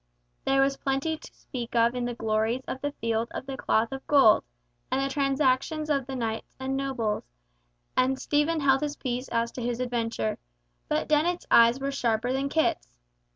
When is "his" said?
8.81-8.95, 9.61-9.79